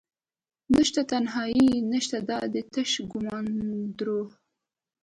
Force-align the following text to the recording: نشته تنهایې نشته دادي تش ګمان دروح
نشته 0.75 1.01
تنهایې 1.11 1.69
نشته 1.91 2.17
دادي 2.29 2.61
تش 2.73 2.91
ګمان 3.11 3.45
دروح 3.97 4.29